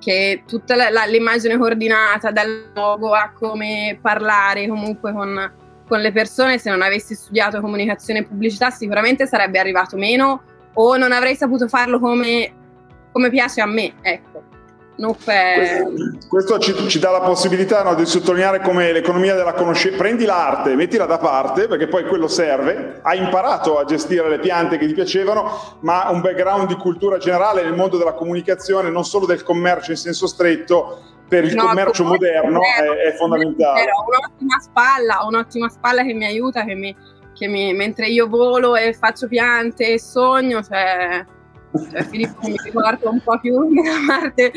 Che 0.00 0.42
tutta 0.46 0.74
la, 0.74 0.90
la, 0.90 1.04
l'immagine 1.04 1.56
coordinata 1.56 2.32
dal 2.32 2.70
logo 2.74 3.12
a 3.12 3.30
come 3.32 3.98
parlare 4.00 4.66
comunque 4.66 5.12
con, 5.12 5.52
con, 5.86 6.00
le 6.00 6.10
persone 6.10 6.58
se 6.58 6.70
non 6.70 6.82
avessi 6.82 7.14
studiato 7.14 7.60
comunicazione 7.60 8.20
e 8.20 8.24
pubblicità 8.24 8.70
sicuramente 8.70 9.28
sarebbe 9.28 9.60
arrivato 9.60 9.96
meno 9.96 10.42
o 10.72 10.96
non 10.96 11.12
avrei 11.12 11.36
saputo 11.36 11.68
farlo 11.68 12.00
come, 12.00 12.52
come 13.12 13.30
piace 13.30 13.60
a 13.60 13.66
me 13.66 13.94
ecco 14.02 14.51
questo, 16.28 16.58
ci, 16.58 16.74
ci, 16.88 16.98
dà 16.98 17.10
la 17.10 17.20
possibilità 17.20 17.82
no, 17.82 17.94
di 17.94 18.04
sottolineare 18.04 18.60
come 18.60 18.92
l'economia 18.92 19.34
della 19.34 19.54
conoscenza, 19.54 19.96
prendi 19.96 20.24
l'arte, 20.24 20.74
mettila 20.74 21.06
da 21.06 21.18
parte 21.18 21.66
perché 21.66 21.88
poi 21.88 22.06
quello 22.06 22.28
serve, 22.28 23.00
hai 23.02 23.18
imparato 23.18 23.78
a 23.78 23.84
gestire 23.84 24.28
le 24.28 24.38
piante 24.38 24.76
che 24.76 24.86
ti 24.86 24.92
piacevano, 24.92 25.78
ma 25.80 26.08
un 26.10 26.20
background 26.20 26.68
di 26.68 26.76
cultura 26.76 27.16
generale 27.16 27.62
nel 27.62 27.74
mondo 27.74 27.96
della 27.96 28.12
comunicazione, 28.12 28.90
non 28.90 29.04
solo 29.04 29.26
del 29.26 29.42
commercio 29.42 29.90
in 29.92 29.96
senso 29.96 30.26
stretto, 30.26 30.98
per 31.26 31.44
il 31.44 31.54
no, 31.54 31.64
commercio 31.64 32.04
moderno 32.04 32.60
è, 32.60 33.08
è, 33.08 33.14
fondamentale. 33.14 33.86
Un'ottima 34.06 34.60
spalla, 34.60 35.24
un'ottima 35.26 35.68
spalla 35.70 36.02
che 36.04 36.12
mi 36.12 36.26
aiuta, 36.26 36.62
che 36.64 36.74
mi, 36.74 36.94
che 37.32 37.48
mi, 37.48 37.72
mentre 37.72 38.08
io 38.08 38.28
volo 38.28 38.76
e 38.76 38.92
faccio 38.92 39.28
piante 39.28 39.94
e 39.94 39.98
sogno, 39.98 40.62
cioè, 40.62 41.24
cioè 41.90 42.02
Filippo 42.02 42.46
mi 42.46 42.56
ricorda 42.62 43.08
un 43.08 43.20
po' 43.24 43.40
più 43.40 43.58
nella 43.72 43.96
parte 44.06 44.52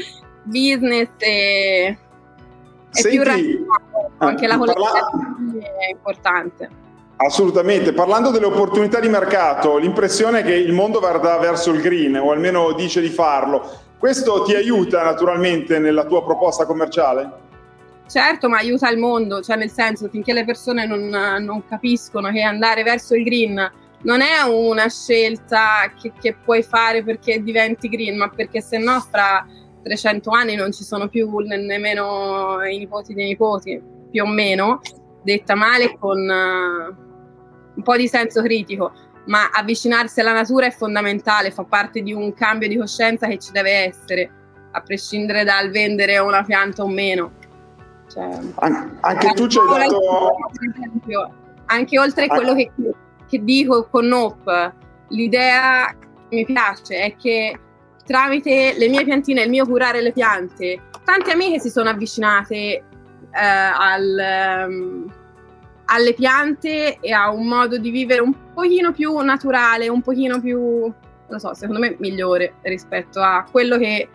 business 0.45 1.09
e 1.17 1.97
è 2.89 2.99
Senti, 2.99 3.17
più 3.17 3.25
rafforzata, 3.25 4.09
anche 4.19 4.47
la 4.47 4.57
collaborazione 4.57 5.59
è 5.59 5.91
importante. 5.91 6.69
Assolutamente, 7.17 7.93
parlando 7.93 8.31
delle 8.31 8.45
opportunità 8.45 8.99
di 8.99 9.09
mercato, 9.09 9.77
l'impressione 9.77 10.39
è 10.39 10.43
che 10.43 10.53
il 10.53 10.73
mondo 10.73 10.99
vada 10.99 11.37
verso 11.37 11.71
il 11.71 11.81
green, 11.81 12.15
o 12.15 12.31
almeno 12.31 12.73
dice 12.73 13.01
di 13.01 13.09
farlo. 13.09 13.83
Questo 13.97 14.43
ti 14.43 14.53
aiuta 14.55 15.03
naturalmente 15.03 15.79
nella 15.79 16.05
tua 16.05 16.23
proposta 16.23 16.65
commerciale? 16.65 17.43
Certo, 18.07 18.47
ma 18.49 18.57
aiuta 18.57 18.89
il 18.89 18.99
mondo, 18.99 19.41
cioè 19.41 19.55
nel 19.55 19.71
senso 19.71 20.09
finché 20.09 20.31
le 20.31 20.45
persone 20.45 20.85
non, 20.85 21.07
non 21.43 21.63
capiscono 21.67 22.29
che 22.31 22.41
andare 22.41 22.83
verso 22.83 23.15
il 23.15 23.23
green 23.23 23.71
non 24.05 24.21
è 24.21 24.41
una 24.41 24.87
scelta 24.87 25.91
che, 25.99 26.13
che 26.19 26.35
puoi 26.35 26.63
fare 26.63 27.03
perché 27.03 27.41
diventi 27.43 27.89
green, 27.89 28.17
ma 28.17 28.29
perché 28.29 28.61
se 28.61 28.77
no 28.77 28.99
fra 28.99 29.45
300 29.85 30.31
anni 30.31 30.55
non 30.55 30.71
ci 30.71 30.83
sono 30.83 31.07
più 31.07 31.29
nemmeno 31.37 32.63
i 32.65 32.79
nipoti 32.79 33.13
dei 33.13 33.27
nipoti, 33.27 33.79
più 34.09 34.23
o 34.23 34.27
meno, 34.27 34.81
detta 35.21 35.53
male 35.53 35.95
con 35.99 36.17
uh, 36.17 36.95
un 37.75 37.83
po' 37.83 37.95
di 37.95 38.07
senso 38.07 38.41
critico, 38.41 38.91
ma 39.27 39.51
avvicinarsi 39.51 40.21
alla 40.21 40.33
natura 40.33 40.65
è 40.65 40.71
fondamentale, 40.71 41.51
fa 41.51 41.65
parte 41.65 42.01
di 42.01 42.13
un 42.13 42.33
cambio 42.33 42.67
di 42.67 42.77
coscienza 42.77 43.27
che 43.27 43.37
ci 43.37 43.51
deve 43.51 43.71
essere, 43.85 44.31
a 44.71 44.81
prescindere 44.81 45.43
dal 45.43 45.69
vendere 45.69 46.17
una 46.17 46.43
pianta 46.43 46.81
o 46.81 46.87
meno. 46.87 47.33
Cioè, 48.11 48.23
An- 48.55 48.97
anche 49.01 49.33
tu 49.33 49.45
ci 49.45 49.59
hai 49.59 49.87
dato... 49.87 50.35
Esempio, 50.75 51.33
anche 51.65 51.99
oltre 51.99 52.25
a 52.25 52.27
quello 52.27 52.55
che, 52.55 52.71
che 53.27 53.43
dico 53.43 53.87
con 53.87 54.07
Nope, 54.07 54.73
l'idea 55.09 55.95
mi 56.29 56.43
piace 56.43 56.97
è 56.97 57.15
che 57.15 57.59
tramite 58.05 58.75
le 58.77 58.87
mie 58.87 59.03
piantine, 59.03 59.43
il 59.43 59.49
mio 59.49 59.65
curare 59.65 60.01
le 60.01 60.11
piante 60.11 60.79
tante 61.05 61.31
amiche 61.31 61.59
si 61.59 61.69
sono 61.69 61.89
avvicinate 61.89 62.55
eh, 62.55 62.83
al, 63.31 64.67
um, 64.67 65.13
alle 65.85 66.13
piante 66.13 66.99
e 66.99 67.13
a 67.13 67.29
un 67.29 67.47
modo 67.47 67.77
di 67.77 67.91
vivere 67.91 68.21
un 68.21 68.33
pochino 68.53 68.91
più 68.91 69.15
naturale, 69.19 69.87
un 69.87 70.01
pochino 70.01 70.41
più, 70.41 70.91
non 71.29 71.39
so, 71.39 71.53
secondo 71.53 71.79
me 71.79 71.95
migliore 71.99 72.55
rispetto 72.63 73.21
a 73.21 73.45
quello 73.49 73.77
che 73.77 74.09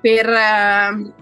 per, 0.00 0.26
uh, 0.26 1.12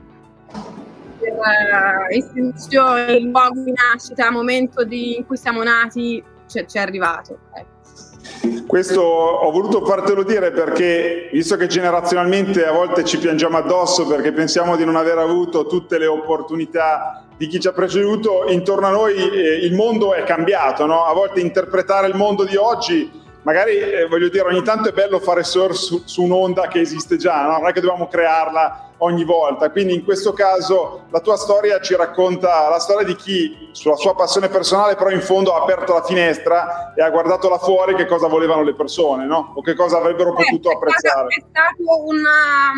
per 1.18 1.32
uh, 1.32 2.16
istituzione, 2.16 3.20
luogo 3.20 3.62
di 3.62 3.72
nascita, 3.72 4.30
momento 4.30 4.82
di, 4.82 5.18
in 5.18 5.26
cui 5.26 5.36
siamo 5.36 5.62
nati, 5.62 6.24
ci 6.46 6.58
è 6.58 6.78
arrivato. 6.78 7.38
Ecco. 7.54 7.71
Questo 8.66 9.00
ho 9.00 9.50
voluto 9.50 9.84
fartelo 9.84 10.22
dire 10.22 10.50
perché, 10.50 11.28
visto 11.30 11.56
che 11.56 11.66
generazionalmente 11.66 12.64
a 12.64 12.72
volte 12.72 13.04
ci 13.04 13.18
piangiamo 13.18 13.58
addosso 13.58 14.06
perché 14.06 14.32
pensiamo 14.32 14.76
di 14.76 14.84
non 14.84 14.96
aver 14.96 15.18
avuto 15.18 15.66
tutte 15.66 15.98
le 15.98 16.06
opportunità 16.06 17.24
di 17.36 17.46
chi 17.46 17.60
ci 17.60 17.68
ha 17.68 17.72
preceduto, 17.72 18.44
intorno 18.48 18.86
a 18.86 18.90
noi 18.90 19.14
eh, 19.16 19.64
il 19.64 19.74
mondo 19.74 20.14
è 20.14 20.24
cambiato, 20.24 20.86
no? 20.86 21.04
A 21.04 21.12
volte 21.12 21.40
interpretare 21.40 22.06
il 22.08 22.16
mondo 22.16 22.44
di 22.44 22.56
oggi 22.56 23.20
magari 23.42 23.76
eh, 23.76 24.06
voglio 24.06 24.28
dire 24.28 24.44
ogni 24.44 24.62
tanto 24.62 24.88
è 24.88 24.92
bello 24.92 25.18
fare 25.18 25.42
surf 25.42 25.74
su, 25.74 26.02
su 26.04 26.22
un'onda 26.22 26.68
che 26.68 26.80
esiste 26.80 27.16
già, 27.16 27.42
no? 27.44 27.58
non 27.58 27.68
è 27.68 27.72
che 27.72 27.80
dobbiamo 27.80 28.06
crearla 28.06 28.91
ogni 29.02 29.24
volta, 29.24 29.70
quindi 29.70 29.94
in 29.94 30.04
questo 30.04 30.32
caso 30.32 31.06
la 31.10 31.20
tua 31.20 31.36
storia 31.36 31.80
ci 31.80 31.94
racconta 31.96 32.68
la 32.68 32.78
storia 32.78 33.06
di 33.06 33.14
chi 33.14 33.70
sulla 33.72 33.96
sua 33.96 34.14
passione 34.14 34.48
personale 34.48 34.94
però 34.94 35.10
in 35.10 35.20
fondo 35.20 35.54
ha 35.54 35.62
aperto 35.62 35.92
la 35.92 36.02
finestra 36.02 36.92
e 36.94 37.02
ha 37.02 37.10
guardato 37.10 37.48
là 37.48 37.58
fuori 37.58 37.94
che 37.94 38.06
cosa 38.06 38.28
volevano 38.28 38.62
le 38.62 38.74
persone 38.74 39.26
no? 39.26 39.52
o 39.56 39.60
che 39.60 39.74
cosa 39.74 39.98
avrebbero 39.98 40.32
eh, 40.32 40.44
potuto 40.44 40.70
apprezzare. 40.70 41.28
È 41.28 41.44
stato 41.48 42.04
una... 42.06 42.72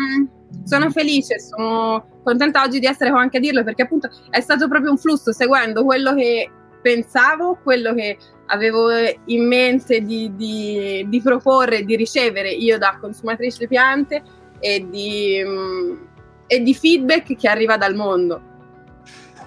Sono 0.63 0.89
felice, 0.89 1.39
sono 1.39 2.21
contenta 2.23 2.63
oggi 2.63 2.79
di 2.79 2.85
essere 2.85 3.11
qua 3.11 3.19
anche 3.19 3.37
a 3.37 3.39
dirlo 3.39 3.63
perché 3.63 3.83
appunto 3.83 4.09
è 4.29 4.39
stato 4.39 4.67
proprio 4.67 4.91
un 4.91 4.97
flusso 4.97 5.31
seguendo 5.31 5.83
quello 5.83 6.15
che 6.15 6.49
pensavo, 6.81 7.59
quello 7.61 7.93
che 7.93 8.17
avevo 8.47 8.89
in 9.25 9.47
mente 9.47 10.01
di, 10.01 10.31
di, 10.35 11.05
di 11.07 11.21
proporre, 11.21 11.83
di 11.83 11.95
ricevere 11.95 12.49
io 12.49 12.77
da 12.77 12.97
consumatrice 12.99 13.57
di 13.59 13.67
piante 13.67 14.23
e 14.59 14.87
di, 14.89 15.43
mm, 15.45 15.95
e 16.47 16.61
di 16.61 16.73
feedback 16.73 17.35
che 17.35 17.47
arriva 17.47 17.77
dal 17.77 17.95
mondo. 17.95 18.53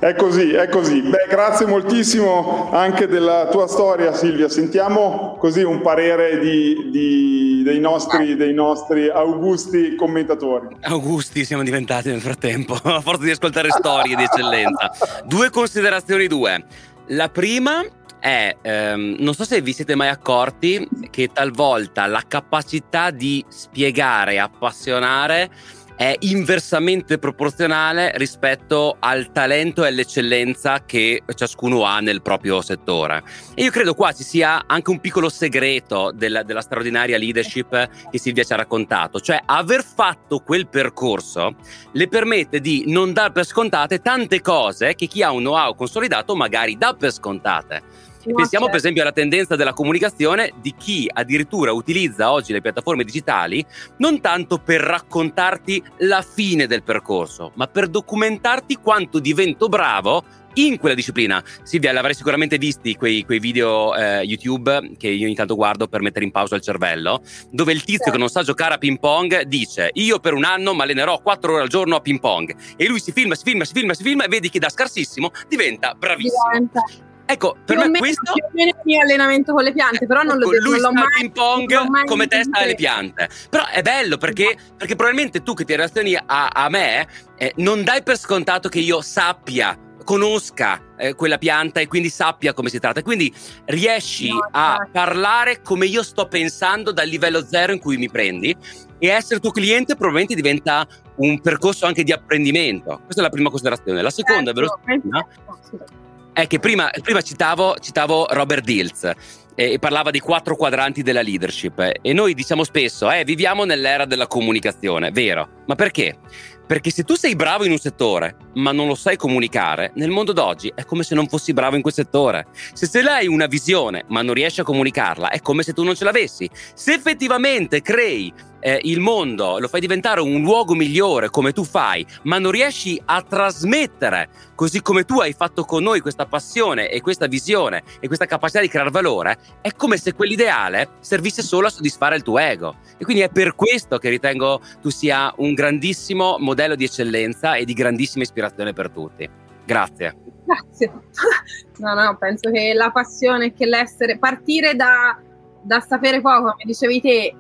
È 0.01 0.15
così, 0.15 0.53
è 0.53 0.69
così. 0.69 1.03
Beh, 1.03 1.27
grazie 1.29 1.67
moltissimo 1.67 2.71
anche 2.71 3.09
della 3.09 3.49
tua 3.49 3.67
storia, 3.67 4.13
Silvia. 4.13 4.49
Sentiamo 4.49 5.37
così 5.41 5.65
un 5.65 5.81
parere 5.81 6.39
di, 6.39 6.89
di, 6.93 7.63
dei, 7.65 7.81
nostri, 7.81 8.37
dei, 8.37 8.55
nostri, 8.55 9.09
augusti 9.09 9.97
commentatori. 9.97 10.77
Augusti 10.83 11.45
siamo 11.45 11.65
diventati 11.65 12.11
nel 12.11 12.21
frattempo, 12.21 12.75
a 12.85 13.01
forza 13.01 13.25
di 13.25 13.33
ascoltare 13.33 13.71
storie 13.71 14.15
di 14.15 14.23
eccellenza. 14.23 14.93
Due 15.25 15.51
considerazioni, 15.51 16.29
due. 16.29 16.65
La 17.09 17.29
prima 17.29 17.83
è, 18.21 18.57
ehm, 18.63 19.17
non 19.19 19.35
so 19.35 19.45
se 19.45 19.61
vi 19.61 19.73
siete 19.73 19.97
mai 19.97 20.09
accorti 20.09 20.87
che 21.11 21.31
talvolta 21.33 22.07
la 22.07 22.23
capacità 22.27 23.11
di 23.11 23.45
spiegare 23.49 24.35
e 24.35 24.39
appassionare 24.39 25.51
è 25.99 26.15
inversamente 26.21 27.19
proporzionale 27.19 28.13
rispetto 28.15 28.99
al 29.01 29.33
talento 29.33 29.85
e 29.85 29.89
all'eccellenza 29.89 30.85
che 30.87 31.25
ciascuno 31.35 31.83
ha 31.83 31.99
nel 31.99 32.23
proprio 32.23 32.63
settore. 32.63 33.25
E 33.57 33.65
io 33.65 33.73
credo 33.73 33.95
qua 33.95 34.13
ci 34.13 34.23
sia 34.23 34.63
anche 34.69 34.91
un 34.91 35.01
piccolo 35.01 35.29
segreto 35.29 36.13
della, 36.15 36.45
della 36.45 36.61
straordinaria 36.61 37.19
leadership 37.19 38.11
che 38.13 38.19
Silvia 38.19 38.45
ci 38.45 38.53
ha 38.53 38.57
raccontato, 38.57 39.19
cioè 39.19 39.43
aver 39.45 39.83
fatto 39.83 40.39
quel 40.39 40.69
percorso 40.69 41.57
le 41.91 42.07
permette 42.07 42.61
di 42.61 42.85
non 42.87 43.13
dar 43.13 43.33
per 43.33 43.45
scontate 43.45 44.01
tante 44.01 44.41
cose 44.41 44.95
che 44.95 45.09
chi 45.09 45.25
ha 45.25 45.33
un 45.33 45.41
know-how 45.41 45.75
consolidato 45.75 46.37
magari 46.37 46.79
dà 46.79 46.95
per 46.95 47.11
scontate. 47.11 48.08
E 48.29 48.35
pensiamo 48.35 48.67
per 48.67 48.77
esempio 48.77 49.01
alla 49.01 49.13
tendenza 49.13 49.57
della 49.57 49.73
comunicazione 49.73 50.53
di 50.61 50.75
chi 50.77 51.09
addirittura 51.11 51.73
utilizza 51.73 52.31
oggi 52.31 52.53
le 52.53 52.61
piattaforme 52.61 53.03
digitali 53.03 53.65
non 53.99 54.21
tanto 54.21 54.59
per 54.59 54.83
raccontarti 54.83 55.83
la 56.01 56.21
fine 56.21 56.67
del 56.67 56.83
percorso, 56.83 57.53
ma 57.55 57.67
per 57.67 57.89
documentarti 57.89 58.77
quanto 58.77 59.19
divento 59.19 59.69
bravo 59.69 60.23
in 60.55 60.79
quella 60.79 60.95
disciplina. 60.95 61.43
Silvia, 61.63 61.93
l'avrai 61.93 62.15
sicuramente 62.15 62.59
visti 62.59 62.97
quei, 62.97 63.25
quei 63.25 63.39
video 63.39 63.95
eh, 63.95 64.23
YouTube 64.23 64.97
che 64.99 65.09
io 65.09 65.25
ogni 65.25 65.35
tanto 65.35 65.55
guardo 65.55 65.89
per 65.89 66.03
mettere 66.03 66.27
in 66.27 66.31
pausa 66.31 66.55
il 66.55 66.61
cervello, 66.61 67.23
dove 67.51 67.73
il 67.73 67.83
tizio 67.83 68.07
sì. 68.07 68.11
che 68.11 68.19
non 68.19 68.29
sa 68.29 68.43
giocare 68.43 68.75
a 68.75 68.79
ping 68.79 68.99
pong 68.99 69.43
dice 69.43 69.91
io 69.95 70.19
per 70.19 70.35
un 70.35 70.45
anno 70.45 70.75
mi 70.75 70.83
allenerò 70.83 71.19
4 71.21 71.53
ore 71.53 71.63
al 71.63 71.69
giorno 71.69 71.97
a 71.97 72.01
ping 72.01 72.21
pong 72.21 72.55
e 72.77 72.87
lui 72.87 73.01
si 73.01 73.13
filma, 73.13 73.35
si 73.35 73.45
filma, 73.45 73.65
si 73.65 73.73
filma, 73.73 73.95
si 73.95 74.03
filma 74.03 74.25
e 74.25 74.29
vedi 74.29 74.51
che 74.51 74.59
da 74.59 74.69
scarsissimo 74.69 75.31
diventa 75.49 75.95
bravissimo. 75.95 76.51
Diventa. 76.51 77.07
Ecco, 77.31 77.57
per 77.63 77.79
più 77.79 77.91
me 77.91 77.99
questo... 77.99 78.33
Più 78.33 78.43
o 78.43 78.49
meno 78.53 78.71
il 78.71 78.77
mio 78.85 79.03
allenamento 79.03 79.53
con 79.53 79.63
le 79.63 79.73
piante, 79.75 80.07
però 80.07 80.23
non, 80.23 80.39
ecco, 80.41 80.51
lo, 80.51 80.71
non 80.71 80.81
l'ho 80.81 80.93
mai... 80.93 81.05
ping 81.19 81.33
pong 81.33 82.05
come 82.07 82.27
testa 82.27 82.61
alle 82.61 82.75
piante. 82.75 83.29
Però 83.51 83.67
è 83.67 83.83
bello 83.83 84.17
perché, 84.17 84.57
perché 84.75 84.97
probabilmente 84.97 85.43
tu 85.43 85.53
che 85.53 85.67
ti 85.67 85.75
relazioni 85.75 86.17
a, 86.17 86.49
a 86.49 86.69
me 86.71 87.07
eh, 87.37 87.53
non 87.57 87.85
dai 87.85 88.03
per 88.03 88.17
scontato 88.17 88.71
che 88.71 88.79
io 88.79 89.03
sappia 89.03 89.79
conosca 90.05 90.95
eh, 90.97 91.15
quella 91.15 91.37
pianta 91.37 91.81
e 91.81 91.87
quindi 91.87 92.09
sappia 92.09 92.55
come 92.55 92.71
si 92.71 92.79
tratta. 92.79 93.03
Quindi 93.03 93.31
riesci 93.67 94.31
no, 94.31 94.49
a 94.51 94.77
certo. 94.79 94.91
parlare 94.93 95.61
come 95.61 95.85
io 95.85 96.03
sto 96.03 96.29
pensando 96.29 96.93
dal 96.93 97.09
livello 97.09 97.45
zero 97.45 97.73
in 97.73 97.79
cui 97.79 97.99
mi 97.99 98.09
prendi 98.09 98.57
e 98.99 99.07
essere 99.09 99.39
tuo 99.39 99.51
cliente 99.51 99.97
probabilmente 99.97 100.35
diventa 100.35 100.87
un 101.17 101.39
percorso 101.43 101.85
anche 101.85 102.05
di 102.05 102.13
apprendimento. 102.13 103.03
Questa 103.05 103.21
è 103.21 103.25
la 103.25 103.29
prima 103.29 103.51
considerazione. 103.51 104.01
La 104.01 104.09
seconda, 104.09 104.55
certo. 104.55 104.81
ve 104.81 105.79
lo 105.79 105.98
è 106.39 106.47
che 106.47 106.61
prima, 106.61 106.89
prima 107.03 107.21
citavo, 107.21 107.79
citavo, 107.81 108.29
Robert 108.31 108.63
Dills 108.63 109.11
e 109.57 109.81
parlava 109.81 110.13
di 110.13 110.21
quattro 110.21 110.55
quadranti 110.55 111.03
della 111.03 111.21
leadership 111.21 111.95
e 112.01 112.13
noi 112.13 112.33
diciamo 112.33 112.63
spesso 112.63 113.11
eh, 113.11 113.25
viviamo 113.25 113.65
nell'era 113.65 114.05
della 114.05 114.29
comunicazione, 114.29 115.11
vero? 115.11 115.65
Ma 115.67 115.75
perché? 115.75 116.17
Perché 116.65 116.91
se 116.91 117.03
tu 117.03 117.17
sei 117.17 117.35
bravo 117.35 117.65
in 117.65 117.73
un 117.73 117.79
settore, 117.79 118.37
ma 118.55 118.71
non 118.71 118.87
lo 118.87 118.95
sai 118.95 119.17
comunicare, 119.17 119.91
nel 119.97 120.11
mondo 120.11 120.33
d'oggi 120.33 120.71
è 120.73 120.85
come 120.85 121.03
se 121.03 121.17
non 121.17 121.27
fossi 121.27 121.53
bravo 121.53 121.75
in 121.75 121.83
quel 121.83 121.95
settore. 121.95 122.47
Se 122.73 122.87
se 122.87 123.01
hai 123.01 123.27
una 123.27 123.47
visione, 123.47 124.05
ma 124.07 124.23
non 124.23 124.35
riesci 124.35 124.61
a 124.61 124.65
comunicarla, 124.65 125.31
è 125.31 125.41
come 125.41 125.65
se 125.65 125.73
tu 125.73 125.83
non 125.83 125.97
ce 125.97 126.05
l'avessi. 126.05 126.49
Se 126.75 126.93
effettivamente 126.93 127.83
crei 127.83 128.33
eh, 128.61 128.81
il 128.83 129.01
mondo, 129.01 129.59
lo 129.59 129.69
fai 129.69 129.81
diventare 129.81 130.21
un 130.21 130.41
luogo 130.41 130.75
migliore 130.75 131.31
come 131.31 131.53
tu 131.53 131.65
fai, 131.65 132.07
ma 132.23 132.39
non 132.39 132.51
riesci 132.51 133.01
a 133.05 133.23
trasmettere, 133.23 134.29
così 134.55 134.83
come 134.83 135.05
tu 135.05 135.21
hai 135.21 135.33
fatto 135.33 135.65
con 135.65 135.83
noi, 135.83 136.01
questa 136.01 136.27
passione 136.27 136.91
e 136.91 137.01
questa 137.01 137.27
visione 137.27 137.83
e 138.01 138.07
questa 138.07 138.27
capacità 138.27 138.61
di 138.61 138.69
creare 138.69 138.91
valore, 138.91 139.39
è 139.61 139.73
come 139.73 139.97
se 139.97 140.15
quell'ideale 140.15 140.89
servisse 141.01 141.43
solo 141.43 141.67
a 141.67 141.71
soddisfare 141.71 142.17
il 142.17 142.23
tuo 142.23 142.39
ego. 142.39 142.77
E 142.97 143.05
quindi 143.05 143.23
è 143.23 143.29
per 143.29 143.55
questo 143.55 143.99
che 143.99 144.09
ritengo 144.09 144.61
tu 144.81 144.91
sia 144.91 145.33
un 145.39 145.55
grandissimo 145.55 146.37
modello 146.39 146.75
di 146.75 146.85
eccellenza 146.85 147.55
e 147.55 147.65
di 147.65 147.73
grandissima 147.73 148.25
ispirazione 148.25 148.73
per 148.73 148.91
tutti. 148.91 149.29
Grazie. 149.65 150.17
Grazie. 150.45 150.93
No, 151.79 151.95
no, 151.95 152.17
penso 152.19 152.51
che 152.51 152.75
la 152.75 152.91
passione, 152.91 153.53
che 153.53 153.65
l'essere, 153.65 154.19
partire 154.19 154.75
da, 154.75 155.17
da 155.63 155.79
sapere 155.79 156.21
poco, 156.21 156.51
come 156.51 156.65
dicevi 156.65 157.01
te, 157.01 157.37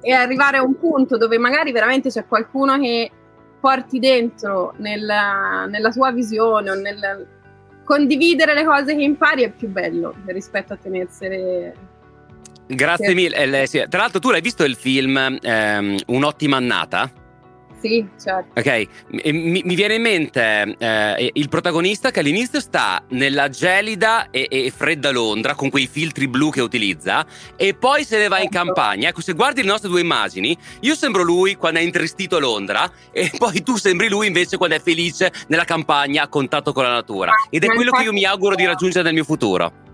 e 0.00 0.12
arrivare 0.12 0.58
a 0.58 0.62
un 0.62 0.78
punto 0.78 1.16
dove 1.16 1.38
magari 1.38 1.72
veramente 1.72 2.08
c'è 2.10 2.26
qualcuno 2.26 2.78
che 2.78 3.10
porti 3.60 3.98
dentro 3.98 4.74
nella, 4.78 5.66
nella 5.66 5.90
tua 5.90 6.12
visione 6.12 6.70
o 6.70 6.74
nel 6.74 7.26
condividere 7.84 8.54
le 8.54 8.64
cose 8.64 8.94
che 8.94 9.02
impari 9.02 9.42
è 9.42 9.50
più 9.50 9.68
bello 9.68 10.14
rispetto 10.26 10.74
a 10.74 10.76
tenersene 10.76 11.86
Grazie 12.66 13.14
mille. 13.14 13.62
Eh, 13.62 13.88
Tra 13.88 14.00
l'altro, 14.00 14.20
tu 14.20 14.30
l'hai 14.30 14.42
visto 14.42 14.62
il 14.62 14.76
film 14.76 15.38
ehm, 15.40 15.96
Un'ottima 16.08 16.58
annata? 16.58 17.10
Sì, 17.80 18.06
certo. 18.20 18.58
Ok, 18.58 18.88
mi, 19.10 19.62
mi 19.64 19.74
viene 19.76 19.94
in 19.94 20.02
mente 20.02 20.74
eh, 20.78 21.30
il 21.32 21.48
protagonista 21.48 22.10
che 22.10 22.20
all'inizio 22.20 22.60
sta 22.60 23.04
nella 23.10 23.48
gelida 23.48 24.30
e, 24.30 24.48
e, 24.50 24.72
fredda 24.74 25.12
Londra 25.12 25.54
con 25.54 25.70
quei 25.70 25.86
filtri 25.86 26.26
blu 26.26 26.50
che 26.50 26.60
utilizza 26.60 27.24
e 27.56 27.74
poi 27.74 28.04
se 28.04 28.18
ne 28.18 28.26
va 28.26 28.38
in 28.38 28.50
certo. 28.50 28.64
campagna. 28.64 29.08
Ecco, 29.08 29.20
se 29.20 29.32
guardi 29.34 29.62
le 29.62 29.68
nostre 29.68 29.88
due 29.88 30.00
immagini, 30.00 30.56
io 30.80 30.94
sembro 30.96 31.22
lui 31.22 31.54
quando 31.54 31.78
è 31.78 31.82
intristito 31.82 32.36
a 32.36 32.40
Londra 32.40 32.90
e 33.12 33.30
poi 33.38 33.62
tu 33.62 33.76
sembri 33.76 34.08
lui 34.08 34.26
invece 34.26 34.56
quando 34.56 34.74
è 34.74 34.80
felice 34.80 35.30
nella 35.46 35.64
campagna 35.64 36.24
a 36.24 36.28
contatto 36.28 36.72
con 36.72 36.82
la 36.82 36.90
natura. 36.90 37.32
Ed 37.48 37.62
è 37.62 37.68
quello 37.68 37.92
che 37.92 38.02
io 38.02 38.12
mi 38.12 38.24
auguro 38.24 38.56
di 38.56 38.64
raggiungere 38.64 39.04
nel 39.04 39.14
mio 39.14 39.24
futuro. 39.24 39.86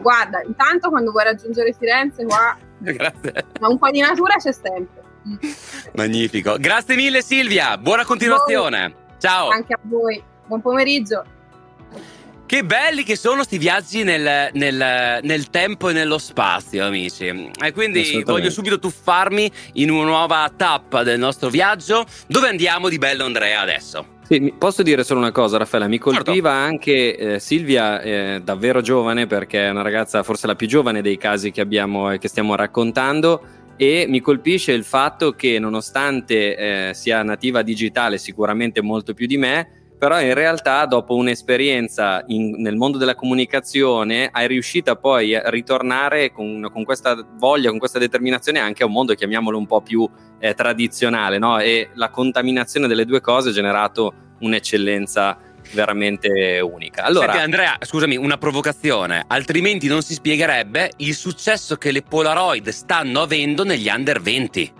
Guarda, 0.00 0.42
intanto 0.42 0.88
quando 0.88 1.10
vuoi 1.10 1.24
raggiungere 1.24 1.72
Firenze 1.72 2.24
qua 2.24 2.56
Grazie. 2.78 3.44
un 3.60 3.78
po' 3.78 3.90
di 3.90 4.00
natura 4.00 4.36
c'è 4.36 4.52
sempre. 4.52 5.07
Magnifico. 5.94 6.56
Grazie 6.58 6.96
mille 6.96 7.22
Silvia, 7.22 7.76
buona 7.78 8.04
continuazione. 8.04 9.06
Ciao. 9.18 9.48
Anche 9.48 9.74
a 9.74 9.78
voi. 9.82 10.22
Buon 10.46 10.60
pomeriggio. 10.60 11.24
Che 12.48 12.64
belli 12.64 13.02
che 13.02 13.14
sono 13.14 13.42
sti 13.42 13.58
viaggi 13.58 14.04
nel, 14.04 14.48
nel, 14.54 15.20
nel 15.22 15.50
tempo 15.50 15.90
e 15.90 15.92
nello 15.92 16.16
spazio, 16.16 16.86
amici. 16.86 17.26
E 17.26 17.72
quindi 17.72 18.22
voglio 18.24 18.48
subito 18.48 18.78
tuffarmi 18.78 19.52
in 19.74 19.90
una 19.90 20.04
nuova 20.04 20.50
tappa 20.56 21.02
del 21.02 21.18
nostro 21.18 21.50
viaggio. 21.50 22.06
Dove 22.26 22.48
andiamo 22.48 22.88
di 22.88 22.96
bello 22.96 23.26
Andrea 23.26 23.60
adesso? 23.60 24.16
Sì, 24.28 24.54
posso 24.56 24.82
dire 24.82 25.04
solo 25.04 25.20
una 25.20 25.30
cosa, 25.30 25.58
Raffaella. 25.58 25.88
Mi 25.88 25.98
colpiva 25.98 26.50
certo. 26.50 26.66
anche 26.66 27.16
eh, 27.16 27.38
Silvia, 27.38 28.00
eh, 28.00 28.40
davvero 28.42 28.80
giovane, 28.80 29.26
perché 29.26 29.66
è 29.66 29.70
una 29.70 29.82
ragazza 29.82 30.22
forse 30.22 30.46
la 30.46 30.54
più 30.54 30.66
giovane 30.66 31.02
dei 31.02 31.18
casi 31.18 31.50
che 31.50 31.60
abbiamo 31.60 32.10
e 32.12 32.18
che 32.18 32.28
stiamo 32.28 32.54
raccontando. 32.54 33.42
E 33.80 34.06
mi 34.08 34.20
colpisce 34.20 34.72
il 34.72 34.82
fatto 34.82 35.32
che, 35.32 35.60
nonostante 35.60 36.88
eh, 36.88 36.94
sia 36.94 37.22
nativa 37.22 37.62
digitale, 37.62 38.18
sicuramente 38.18 38.82
molto 38.82 39.14
più 39.14 39.28
di 39.28 39.36
me, 39.36 39.78
però 39.96 40.20
in 40.20 40.34
realtà 40.34 40.84
dopo 40.86 41.14
un'esperienza 41.14 42.24
in, 42.26 42.56
nel 42.58 42.74
mondo 42.74 42.98
della 42.98 43.14
comunicazione 43.14 44.28
hai 44.32 44.48
riuscito 44.48 44.94
poi 44.96 45.34
a 45.36 45.48
ritornare 45.50 46.32
con, 46.32 46.68
con, 46.72 46.84
questa 46.84 47.24
voglia, 47.36 47.70
con 47.70 47.78
questa 47.78 48.00
determinazione 48.00 48.58
anche 48.58 48.82
a 48.82 48.86
un 48.86 48.92
mondo, 48.92 49.14
chiamiamolo 49.14 49.56
un 49.56 49.66
po' 49.66 49.80
più 49.80 50.08
eh, 50.40 50.54
tradizionale, 50.54 51.38
no? 51.38 51.60
e 51.60 51.90
la 51.94 52.10
contaminazione 52.10 52.88
delle 52.88 53.04
due 53.04 53.20
cose 53.20 53.50
ha 53.50 53.52
generato 53.52 54.12
un'eccellenza 54.40 55.38
veramente 55.72 56.60
unica. 56.60 57.04
Allora, 57.04 57.32
Senti, 57.32 57.44
Andrea, 57.44 57.76
scusami, 57.80 58.16
una 58.16 58.38
provocazione, 58.38 59.24
altrimenti 59.26 59.86
non 59.86 60.02
si 60.02 60.14
spiegherebbe 60.14 60.92
il 60.98 61.14
successo 61.14 61.76
che 61.76 61.90
le 61.90 62.02
Polaroid 62.02 62.68
stanno 62.70 63.22
avendo 63.22 63.64
negli 63.64 63.88
under 63.88 64.20
20. 64.20 64.72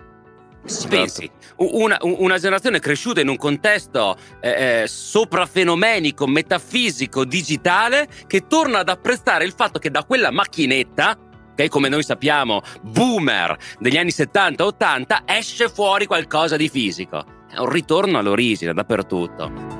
Si 0.65 0.75
esatto. 0.75 0.95
pensi, 0.95 1.31
una, 1.55 1.97
una, 2.01 2.37
generazione 2.37 2.79
cresciuta 2.79 3.21
in 3.21 3.29
un 3.29 3.37
contesto 3.37 4.17
eh, 4.41 4.81
eh, 4.81 4.87
soprafenomenico, 4.87 6.27
metafisico, 6.27 7.23
digitale, 7.23 8.07
che 8.27 8.45
torna 8.45 8.79
ad 8.79 8.89
apprezzare 8.89 9.45
il 9.45 9.53
fatto 9.55 9.79
che 9.79 9.89
da 9.89 10.03
quella 10.03 10.31
macchinetta, 10.31 11.17
che 11.55 11.69
come 11.69 11.89
noi 11.89 12.03
sappiamo, 12.03 12.61
boomer 12.81 13.57
degli 13.79 13.97
anni 13.97 14.09
70-80, 14.09 15.21
esce 15.25 15.69
fuori 15.69 16.05
qualcosa 16.05 16.57
di 16.57 16.69
fisico. 16.69 17.25
È 17.49 17.57
un 17.57 17.69
ritorno 17.69 18.19
all'origine 18.19 18.73
dappertutto. 18.73 19.78